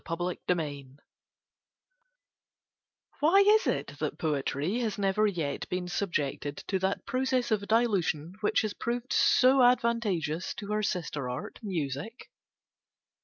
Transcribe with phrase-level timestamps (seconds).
[0.03, 0.97] TÈMA CON VARIAZIÒNI
[3.19, 8.33] [Why is it that Poetry has never yet been subjected to that process of Dilution
[8.41, 12.31] which has proved so advantageous to her sister art Music?